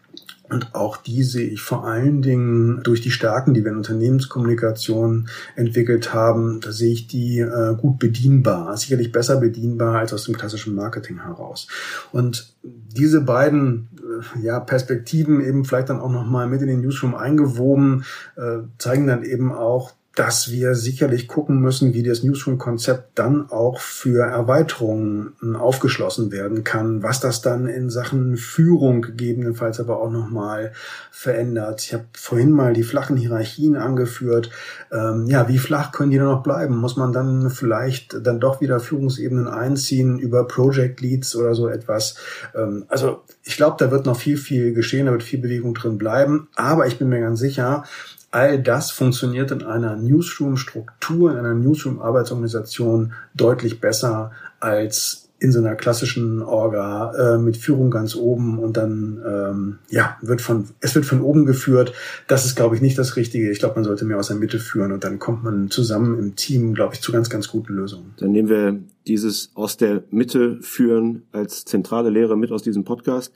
[0.50, 5.28] Und auch die sehe ich vor allen Dingen durch die Stärken, die wir in Unternehmenskommunikation
[5.54, 10.36] entwickelt haben, da sehe ich die äh, gut bedienbar, sicherlich besser bedienbar als aus dem
[10.36, 11.68] klassischen Marketing heraus.
[12.10, 17.14] Und diese beiden äh, ja, Perspektiven eben vielleicht dann auch nochmal mit in den Newsroom
[17.14, 18.04] eingewoben,
[18.36, 23.80] äh, zeigen dann eben auch, dass wir sicherlich gucken müssen, wie das Newsroom-Konzept dann auch
[23.80, 30.72] für Erweiterungen aufgeschlossen werden kann, was das dann in Sachen Führung gegebenenfalls aber auch nochmal
[31.10, 31.80] verändert.
[31.80, 34.50] Ich habe vorhin mal die flachen Hierarchien angeführt.
[34.92, 36.76] Ähm, ja, wie flach können die dann noch bleiben?
[36.76, 42.16] Muss man dann vielleicht dann doch wieder Führungsebenen einziehen über Project Leads oder so etwas?
[42.54, 45.96] Ähm, also ich glaube, da wird noch viel, viel geschehen, da wird viel Bewegung drin
[45.96, 46.48] bleiben.
[46.56, 47.84] Aber ich bin mir ganz sicher,
[48.30, 55.74] All das funktioniert in einer Newsroom-Struktur, in einer Newsroom-Arbeitsorganisation deutlich besser als in so einer
[55.74, 61.06] klassischen Orga äh, mit Führung ganz oben und dann ähm, ja wird von es wird
[61.06, 61.94] von oben geführt.
[62.28, 63.50] Das ist glaube ich nicht das Richtige.
[63.50, 66.36] Ich glaube, man sollte mehr aus der Mitte führen und dann kommt man zusammen im
[66.36, 68.14] Team, glaube ich, zu ganz ganz guten Lösungen.
[68.18, 73.32] Dann nehmen wir dieses aus der Mitte führen als zentrale Lehre mit aus diesem Podcast.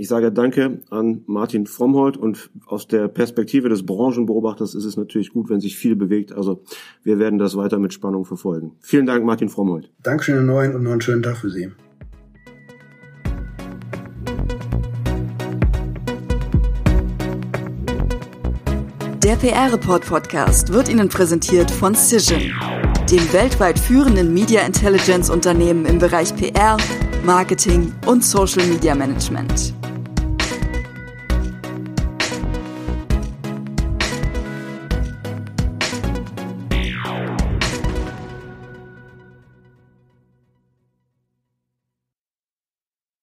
[0.00, 5.30] Ich sage Danke an Martin Frommholt und aus der Perspektive des Branchenbeobachters ist es natürlich
[5.30, 6.32] gut, wenn sich viel bewegt.
[6.32, 6.62] Also
[7.02, 8.72] wir werden das weiter mit Spannung verfolgen.
[8.80, 9.90] Vielen Dank, Martin Frommholt.
[10.02, 11.68] Dankeschön, Herr Neuen, und noch einen schönen Tag für Sie.
[19.22, 22.40] Der PR-Report Podcast wird Ihnen präsentiert von Cision,
[23.10, 26.78] dem weltweit führenden Media Intelligence Unternehmen im Bereich PR,
[27.22, 29.74] Marketing und Social Media Management.